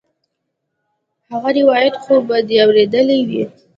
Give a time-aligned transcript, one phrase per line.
[1.31, 3.43] هغه روايت خو به دې اورېدلى وي.